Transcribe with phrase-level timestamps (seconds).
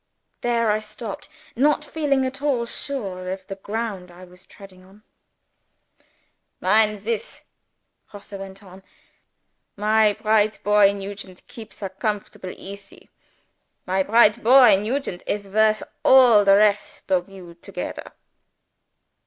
[0.41, 5.03] There I stopped, not feeling at all sure of the ground I was treading on.
[6.59, 7.43] "Mind this!"
[8.09, 8.81] Grosse went on.
[9.75, 13.11] "My bright boy Nugent keeps her comfortable easy.
[13.85, 18.11] My bright boy Nugent is worth all the rest of you togedder.